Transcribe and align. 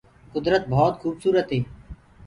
ڪُدرت 0.33 0.61
ڀوت 0.71 0.93
کوُبسوُرت 1.01 1.49
هي۔ 1.53 1.59